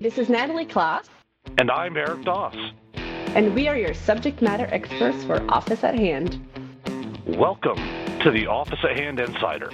[0.00, 1.06] This is Nathalie Kloss.
[1.58, 2.54] And I'm Eric Doss.
[2.94, 6.40] And we are your subject matter experts for Office at Hand.
[7.26, 7.78] Welcome
[8.20, 9.72] to the Office at Hand Insider.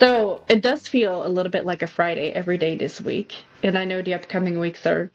[0.00, 3.36] So it does feel a little bit like a Friday every day this week.
[3.62, 5.12] And I know the upcoming weeks are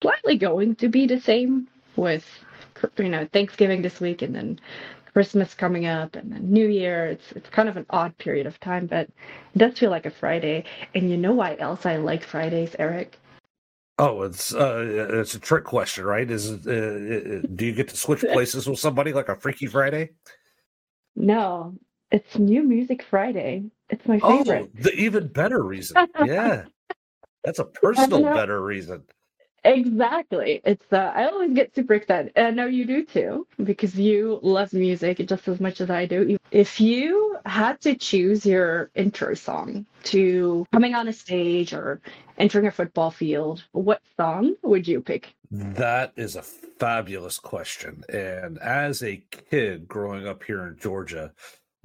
[0.00, 1.66] slightly going to be the same
[1.96, 2.24] with
[2.98, 4.60] you know Thanksgiving this week and then
[5.18, 7.06] Christmas coming up and then New Year.
[7.06, 9.08] It's it's kind of an odd period of time, but
[9.52, 10.62] it does feel like a Friday.
[10.94, 13.18] And you know why else I like Fridays, Eric?
[13.98, 16.30] Oh, it's uh, it's a trick question, right?
[16.30, 20.10] Is it, uh, do you get to switch places with somebody like a Freaky Friday?
[21.16, 21.74] No,
[22.12, 23.64] it's New Music Friday.
[23.90, 24.38] It's my favorite.
[24.38, 24.82] Oh, favorite.
[24.84, 25.96] the even better reason.
[26.24, 26.66] Yeah,
[27.44, 29.02] that's a personal better reason.
[29.64, 30.60] Exactly.
[30.64, 32.32] It's uh, I always get super excited.
[32.36, 36.06] And I know you do too, because you love music just as much as I
[36.06, 36.38] do.
[36.50, 42.00] If you had to choose your intro song to coming on a stage or
[42.38, 45.34] entering a football field, what song would you pick?
[45.50, 48.04] That is a fabulous question.
[48.08, 51.32] And as a kid growing up here in Georgia,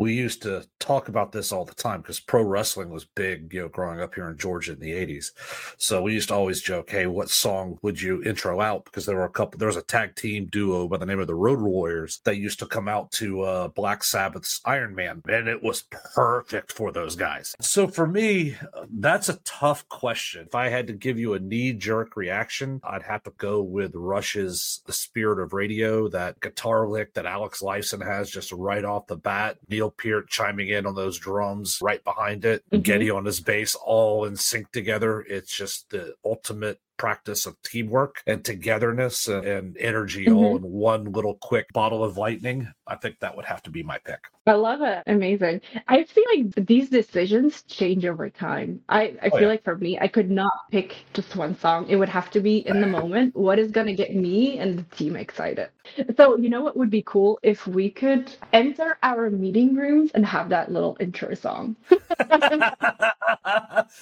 [0.04, 3.62] we used to talk about this all the time because pro wrestling was big, you
[3.62, 5.32] know, growing up here in Georgia in the 80s.
[5.78, 8.84] So we used to always joke, hey, what song would you intro out?
[8.84, 11.28] Because there were a couple, there was a tag team duo by the name of
[11.28, 15.48] the Road Warriors that used to come out to uh, Black Sabbath's Iron Man, and
[15.48, 17.56] it was perfect for those guys.
[17.62, 18.58] So for me,
[18.92, 20.48] that's a tough question.
[20.48, 23.96] If I had to give you a knee jerk reaction, I'd have to go with
[23.96, 29.08] Rush's The Spirit of Radio, that guitar lick that Alex Lifeson has just right off
[29.08, 29.60] the bat.
[29.70, 32.84] Neil Peart chiming in on those drums right behind it, Mhm.
[32.84, 35.22] Geddy on his bass, all in sync together.
[35.22, 40.66] It's just the ultimate practice of teamwork and togetherness and, and energy all mm-hmm.
[40.66, 42.72] in one little quick bottle of lightning.
[42.88, 44.26] I think that would have to be my pick.
[44.46, 45.04] I love it.
[45.08, 45.62] Amazing.
[45.88, 48.82] I feel like these decisions change over time.
[48.90, 49.48] I, I Oh, feel yeah.
[49.48, 51.88] like for me, I could not pick just one song.
[51.88, 53.36] It would have to be in the moment.
[53.36, 55.70] What is going to get me and the team excited?
[56.18, 60.26] So, you know what would be cool if we could enter our meeting rooms and
[60.26, 61.76] have that little intro song.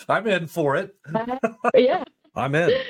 [0.10, 0.96] I'm in for it.
[1.76, 2.04] yeah.
[2.36, 2.72] I'm in.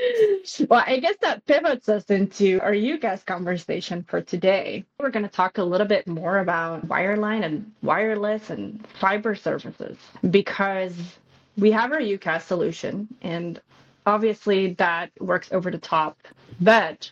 [0.69, 4.84] Well, I guess that pivots us into our UCaaS conversation for today.
[5.00, 9.97] We're going to talk a little bit more about wireline and wireless and fiber services
[10.31, 10.96] because
[11.59, 13.62] we have our UCaaS solution, and
[14.07, 16.18] obviously that works over the top.
[16.59, 17.12] But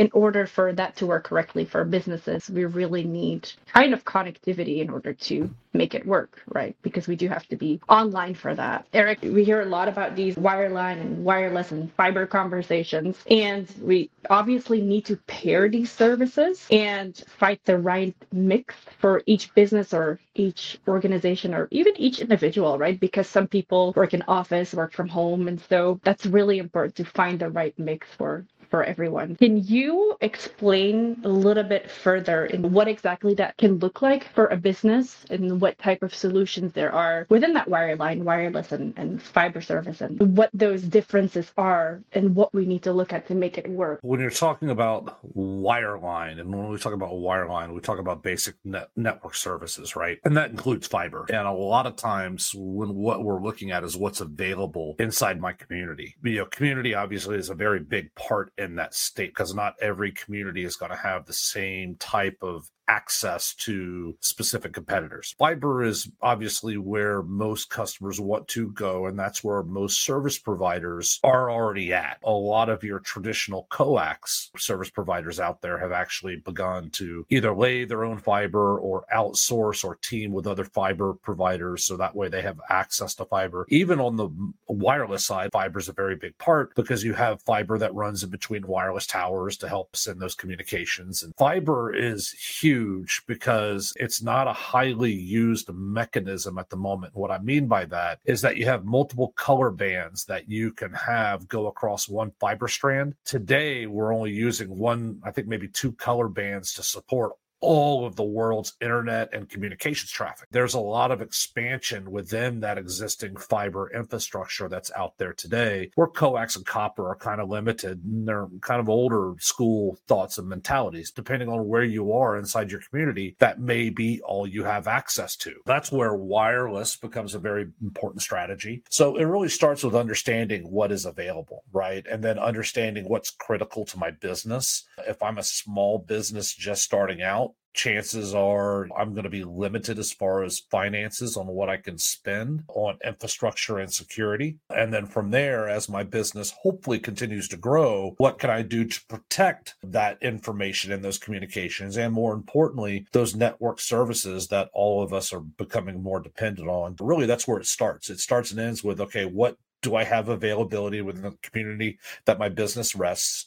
[0.00, 4.80] in order for that to work correctly for businesses, we really need kind of connectivity
[4.80, 6.74] in order to make it work, right?
[6.82, 8.86] Because we do have to be online for that.
[8.94, 14.10] Eric, we hear a lot about these wireline and wireless and fiber conversations, and we
[14.30, 20.18] obviously need to pair these services and find the right mix for each business or
[20.34, 22.98] each organization or even each individual, right?
[22.98, 27.04] Because some people work in office, work from home, and so that's really important to
[27.04, 29.36] find the right mix for for everyone.
[29.36, 34.46] Can you explain a little bit further in what exactly that can look like for
[34.46, 39.22] a business and what type of solutions there are within that wireline, wireless, and, and
[39.22, 43.34] fiber service and what those differences are and what we need to look at to
[43.34, 43.98] make it work?
[44.02, 48.54] When you're talking about wireline, and when we talk about wireline, we talk about basic
[48.64, 50.18] net network services, right?
[50.24, 51.26] And that includes fiber.
[51.28, 55.52] And a lot of times, when what we're looking at is what's available inside my
[55.52, 56.16] community.
[56.22, 60.12] You know, community obviously is a very big part in that state because not every
[60.12, 65.36] community is going to have the same type of access to specific competitors.
[65.38, 71.20] Fiber is obviously where most customers want to go, and that's where most service providers
[71.22, 72.18] are already at.
[72.24, 77.54] A lot of your traditional coax service providers out there have actually begun to either
[77.54, 82.28] lay their own fiber or outsource or team with other fiber providers so that way
[82.28, 83.66] they have access to fiber.
[83.68, 84.28] Even on the
[84.66, 88.30] wireless side, fiber is a very big part because you have fiber that runs in
[88.30, 91.22] between wireless towers to help send those communications.
[91.22, 92.79] And fiber is huge
[93.26, 97.14] because it's not a highly used mechanism at the moment.
[97.14, 100.92] What I mean by that is that you have multiple color bands that you can
[100.92, 103.14] have go across one fiber strand.
[103.24, 108.16] Today, we're only using one, I think maybe two color bands to support all of
[108.16, 110.48] the world's internet and communications traffic.
[110.50, 116.06] There's a lot of expansion within that existing fiber infrastructure that's out there today, where
[116.06, 120.48] coax and copper are kind of limited and they're kind of older school thoughts and
[120.48, 121.10] mentalities.
[121.10, 125.36] Depending on where you are inside your community, that may be all you have access
[125.36, 125.54] to.
[125.66, 128.82] That's where wireless becomes a very important strategy.
[128.88, 132.06] So it really starts with understanding what is available, right?
[132.10, 134.84] And then understanding what's critical to my business.
[135.06, 139.98] If I'm a small business just starting out, chances are I'm going to be limited
[139.98, 144.56] as far as finances on what I can spend on infrastructure and security.
[144.70, 148.84] And then from there, as my business hopefully continues to grow, what can I do
[148.84, 151.96] to protect that information and those communications?
[151.96, 156.96] And more importantly, those network services that all of us are becoming more dependent on.
[157.00, 158.10] Really, that's where it starts.
[158.10, 162.38] It starts and ends with okay, what do I have availability within the community that
[162.38, 163.46] my business rests?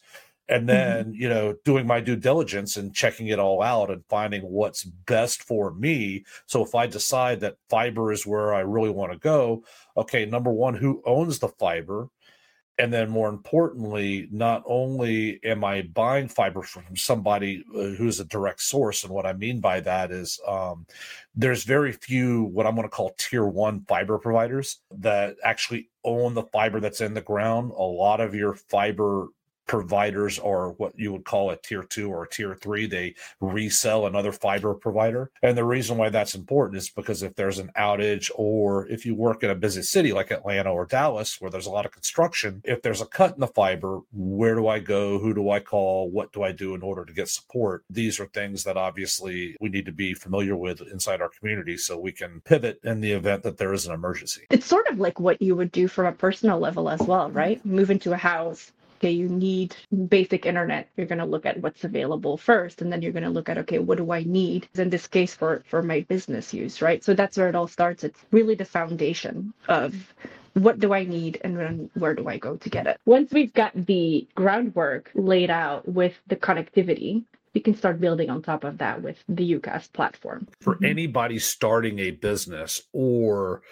[0.49, 1.13] And then mm-hmm.
[1.21, 5.43] you know doing my due diligence and checking it all out and finding what's best
[5.43, 9.63] for me so if i decide that fiber is where i really want to go
[9.97, 12.09] okay number one who owns the fiber
[12.79, 18.25] and then more importantly not only am i buying fiber from somebody uh, who's a
[18.25, 20.85] direct source and what i mean by that is um,
[21.35, 26.33] there's very few what i'm going to call tier one fiber providers that actually own
[26.33, 29.27] the fiber that's in the ground a lot of your fiber
[29.67, 32.85] providers or what you would call a tier two or tier three.
[32.85, 35.31] They resell another fiber provider.
[35.41, 39.15] And the reason why that's important is because if there's an outage or if you
[39.15, 42.61] work in a busy city like Atlanta or Dallas where there's a lot of construction,
[42.63, 45.19] if there's a cut in the fiber, where do I go?
[45.19, 46.09] Who do I call?
[46.09, 47.83] What do I do in order to get support?
[47.89, 51.97] These are things that obviously we need to be familiar with inside our community so
[51.97, 54.45] we can pivot in the event that there is an emergency.
[54.49, 57.63] It's sort of like what you would do from a personal level as well, right?
[57.65, 58.71] Move into a house,
[59.03, 59.75] okay, you need
[60.07, 60.87] basic internet.
[60.95, 63.57] You're going to look at what's available first, and then you're going to look at,
[63.57, 67.03] okay, what do I need in this case for, for my business use, right?
[67.03, 68.05] So that's where it all starts.
[68.05, 69.93] It's really the foundation of
[70.53, 72.97] what do I need and then where do I go to get it?
[73.05, 78.41] Once we've got the groundwork laid out with the connectivity, we can start building on
[78.41, 80.47] top of that with the UCaaS platform.
[80.61, 83.63] For anybody starting a business or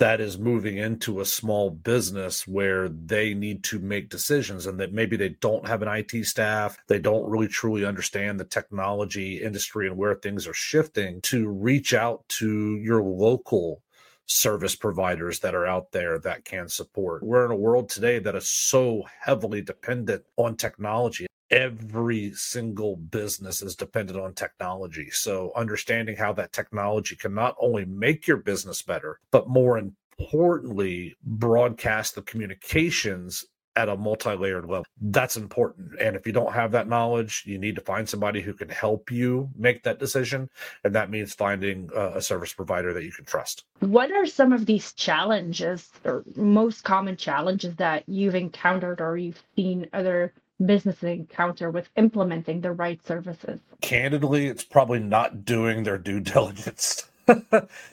[0.00, 4.94] that is moving into a small business where they need to make decisions and that
[4.94, 9.86] maybe they don't have an IT staff, they don't really truly understand the technology industry
[9.86, 13.82] and where things are shifting to reach out to your local
[14.24, 17.22] service providers that are out there that can support.
[17.22, 23.62] We're in a world today that is so heavily dependent on technology every single business
[23.62, 25.10] is dependent on technology.
[25.10, 31.16] So understanding how that technology can not only make your business better, but more importantly,
[31.22, 33.44] broadcast the communications
[33.76, 34.84] at a multi-layered level.
[35.00, 35.92] That's important.
[36.00, 39.10] And if you don't have that knowledge, you need to find somebody who can help
[39.10, 40.50] you make that decision.
[40.84, 43.64] And that means finding uh, a service provider that you can trust.
[43.78, 49.42] What are some of these challenges or most common challenges that you've encountered or you've
[49.54, 50.32] seen other
[50.64, 53.60] business encounter with implementing the right services?
[53.80, 57.08] Candidly, it's probably not doing their due diligence.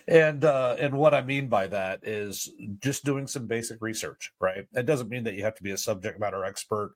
[0.08, 2.50] and uh, and what I mean by that is
[2.80, 4.66] just doing some basic research, right?
[4.74, 6.96] It doesn't mean that you have to be a subject matter expert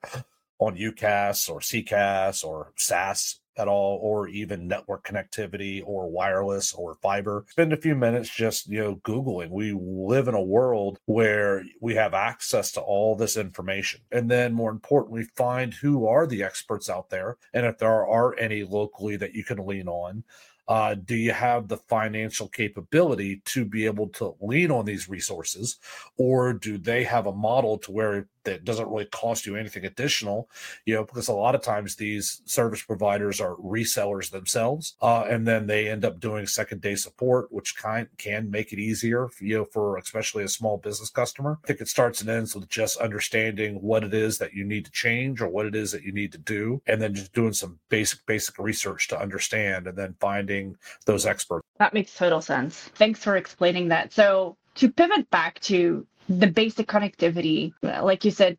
[0.58, 6.96] on UCaaS or CCaaS or SaaS at all, or even network connectivity or wireless or
[6.96, 7.46] fiber.
[7.50, 9.50] Spend a few minutes just, you know, Googling.
[9.50, 14.02] We live in a world where we have access to all this information.
[14.12, 17.38] And then more importantly, find who are the experts out there.
[17.54, 20.24] And if there are any locally that you can lean on,
[20.68, 25.78] uh, do you have the financial capability to be able to lean on these resources
[26.18, 30.50] or do they have a model to where that doesn't really cost you anything additional,
[30.86, 35.48] you know, because a lot of times these service providers are resellers themselves, uh, and
[35.48, 39.46] then they end up doing second day support, which kind can make it easier, for,
[39.46, 41.60] you know, for especially a small business customer.
[41.64, 44.86] I think it starts and ends with just understanding what it is that you need
[44.86, 47.54] to change or what it is that you need to do, and then just doing
[47.54, 50.76] some basic basic research to understand, and then finding
[51.06, 51.66] those experts.
[51.80, 52.78] That makes total sense.
[52.96, 54.14] Thanks for explaining that.
[54.14, 56.06] So to pivot back to
[56.40, 58.58] the basic connectivity, like you said,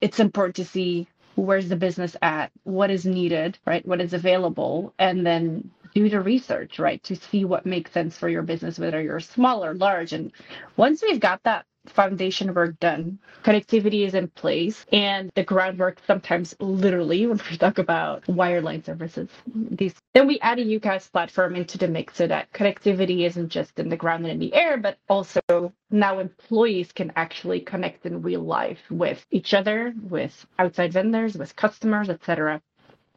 [0.00, 3.86] it's important to see where's the business at, what is needed, right?
[3.86, 7.02] What is available, and then do the research, right?
[7.04, 10.12] To see what makes sense for your business, whether you're small or large.
[10.14, 10.32] And
[10.76, 13.18] once we've got that foundation work done.
[13.44, 19.28] Connectivity is in place, and the groundwork sometimes literally when we talk about wireline services.
[19.54, 23.78] These then we add a UCaaS platform into the mix so that connectivity isn't just
[23.78, 28.22] in the ground and in the air, but also now employees can actually connect in
[28.22, 32.60] real life with each other, with outside vendors, with customers, etc.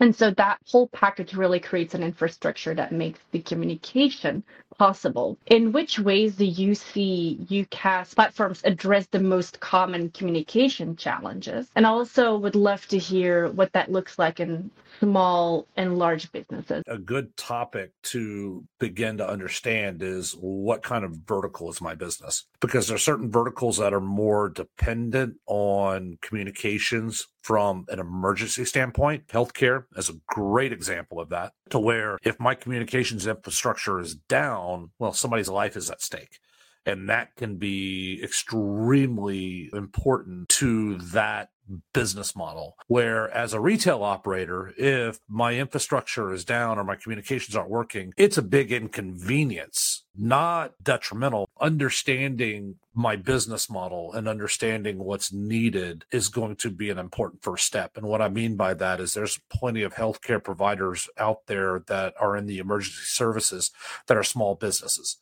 [0.03, 4.43] And so that whole package really creates an infrastructure that makes the communication
[4.77, 5.37] possible.
[5.45, 11.69] In which ways do you see UCaaS platforms address the most common communication challenges?
[11.77, 16.83] And also would love to hear what that looks like in small and large businesses.
[16.87, 22.45] A good topic to begin to understand is what kind of vertical is my business?
[22.59, 29.27] Because there are certain verticals that are more dependent on communications from an emergency standpoint.
[29.27, 34.91] Healthcare is a great example of that, to where if my communications infrastructure is down,
[34.99, 36.39] well, somebody's life is at stake.
[36.85, 41.49] And that can be extremely important to that
[41.93, 47.55] business model where as a retail operator if my infrastructure is down or my communications
[47.55, 51.49] aren't working it's a big inconvenience not detrimental.
[51.59, 57.65] Understanding my business model and understanding what's needed is going to be an important first
[57.65, 57.97] step.
[57.97, 62.13] And what i mean by that is there's plenty of healthcare providers out there that
[62.19, 63.71] are in the emergency services
[64.07, 65.17] that are small businesses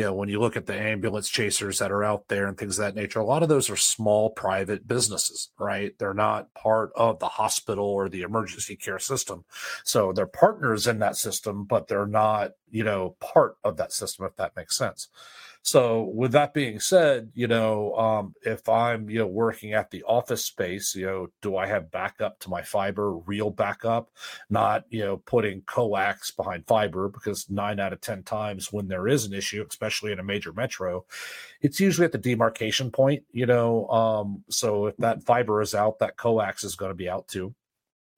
[0.00, 2.78] you know, when you look at the ambulance chasers that are out there and things
[2.78, 5.92] of that nature, a lot of those are small private businesses, right?
[5.98, 9.44] They're not part of the hospital or the emergency care system.
[9.84, 14.24] So they're partners in that system, but they're not, you know, part of that system,
[14.24, 15.08] if that makes sense.
[15.62, 20.02] So with that being said, you know, um, if I'm, you know, working at the
[20.04, 24.10] office space, you know, do I have backup to my fiber, real backup,
[24.48, 29.06] not, you know, putting coax behind fiber because nine out of 10 times when there
[29.06, 31.04] is an issue, especially in a major metro,
[31.60, 35.98] it's usually at the demarcation point, you know, um, so if that fiber is out,
[35.98, 37.54] that coax is going to be out too.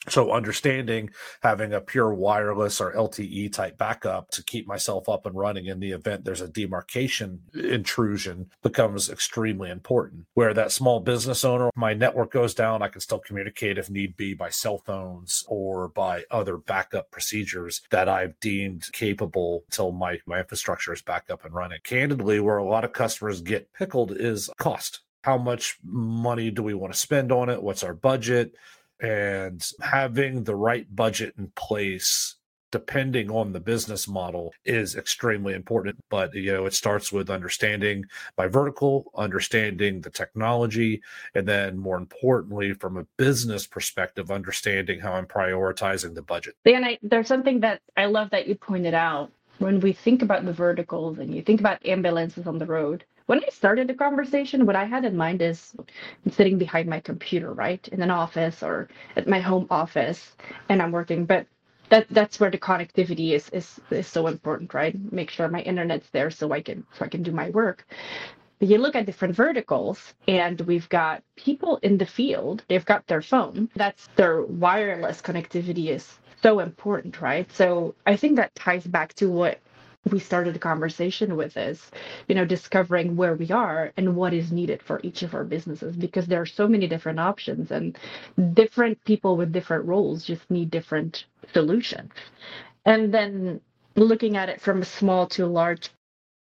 [0.08, 1.10] So understanding
[1.42, 5.78] having a pure wireless or LTE type backup to keep myself up and running in
[5.78, 10.26] the event there's a demarcation intrusion becomes extremely important.
[10.34, 14.16] Where that small business owner, my network goes down, I can still communicate if need
[14.16, 20.18] be by cell phones or by other backup procedures that I've deemed capable until my,
[20.26, 21.78] my infrastructure is back up and running.
[21.84, 25.00] Candidly, where a lot of customers get pickled is cost.
[25.22, 27.62] How much money do we want to spend on it?
[27.62, 28.54] What's our budget?
[29.02, 32.36] And having the right budget in place
[32.70, 35.94] depending on the business model is extremely important.
[36.08, 38.06] But you know it starts with understanding
[38.36, 41.02] my vertical understanding the technology
[41.34, 46.54] and then more importantly from a business perspective understanding how i'm prioritizing the budget.
[46.64, 49.30] And I, there's something that i love that you pointed out.
[49.58, 53.40] When we think about the verticals and you think about ambulances on the road when
[53.44, 55.74] I started the conversation, what I had in mind is
[56.30, 60.36] sitting behind my computer, right, in an office or at my home office,
[60.68, 61.24] and I'm working.
[61.26, 61.46] But
[61.90, 64.94] that that's where the connectivity is is is so important, right?
[65.12, 67.86] Make sure my internet's there so I can so I can do my work.
[68.58, 72.64] But you look at different verticals, and we've got people in the field.
[72.68, 73.68] They've got their phone.
[73.76, 77.50] That's their wireless connectivity is so important, right?
[77.52, 79.60] So I think that ties back to what
[80.10, 81.90] we started the conversation with is
[82.28, 85.96] you know discovering where we are and what is needed for each of our businesses
[85.96, 87.96] because there are so many different options and
[88.54, 92.10] different people with different roles just need different solutions.
[92.84, 93.60] And then
[93.96, 95.90] looking at it from a small to a large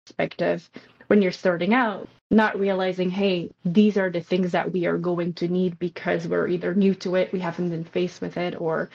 [0.05, 0.69] perspective
[1.07, 5.33] when you're starting out not realizing hey these are the things that we are going
[5.33, 8.89] to need because we're either new to it we haven't been faced with it or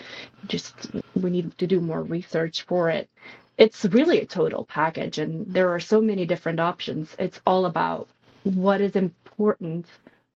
[0.49, 0.75] just
[1.15, 3.09] we need to do more research for it
[3.59, 7.15] it's really a total package and there are so many different options.
[7.19, 8.09] It's all about
[8.45, 9.87] what is important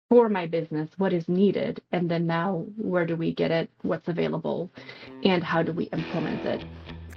[0.08, 4.08] for my business what is needed and then now where do we get it what's
[4.08, 4.68] available
[5.22, 6.64] and how do we implement it.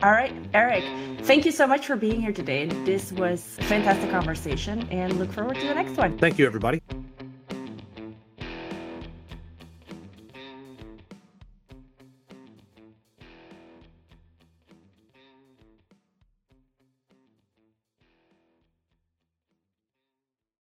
[0.04, 0.84] All right eric
[1.24, 2.68] thank you so much for being here today.
[2.86, 6.20] This was a fantastic conversation and look forward to the next one.
[6.20, 6.84] Thank you everybody